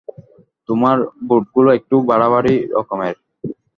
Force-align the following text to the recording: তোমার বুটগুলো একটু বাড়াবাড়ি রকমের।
তোমার 0.69 0.97
বুটগুলো 1.27 1.69
একটু 1.77 1.95
বাড়াবাড়ি 2.09 2.55
রকমের। 2.75 3.15